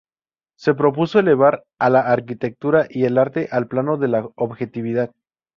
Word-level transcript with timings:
Se 0.55 0.73
propuso 0.73 1.19
elevar 1.19 1.63
a 1.77 1.91
la 1.91 1.99
arquitectura 1.99 2.87
y 2.89 3.05
el 3.05 3.19
arte 3.19 3.49
al 3.51 3.67
plano 3.67 3.97
de 3.97 4.07
la 4.07 4.31
objetividad. 4.33 5.11